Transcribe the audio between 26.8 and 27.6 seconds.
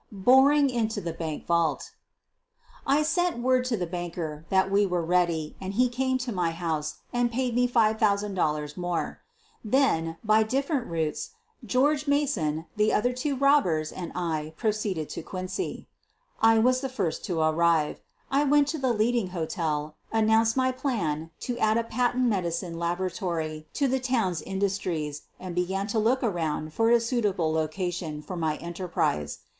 a suitable